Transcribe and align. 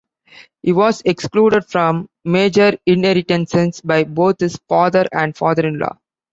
He 0.63 0.71
was 0.71 1.03
excluded 1.05 1.67
from 1.67 2.09
major 2.25 2.75
inheritances 2.87 3.81
by 3.81 4.03
both 4.03 4.39
his 4.39 4.57
father 4.67 5.05
and 5.11 5.37
father-in-law. 5.37 5.95